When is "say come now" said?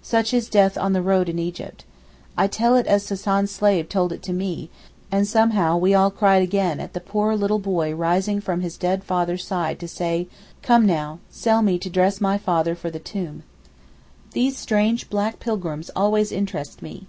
9.88-11.18